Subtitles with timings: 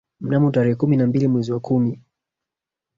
[0.21, 2.01] Mnamo tarehe kumi na mbili mwezi wa kumi